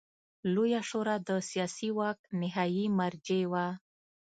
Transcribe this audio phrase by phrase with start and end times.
[0.53, 3.65] لویه شورا د سیاسي واک نهايي مرجع وه.